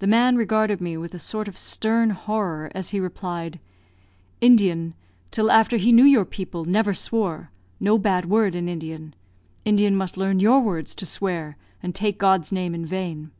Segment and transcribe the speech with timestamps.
[0.00, 3.60] The man regarded me with a sort of stern horror, as he replied,
[4.40, 4.94] "Indian,
[5.30, 9.14] till after he knew your people, never swore no bad word in Indian.
[9.64, 13.30] Indian must learn your words to swear and take God's name in vain."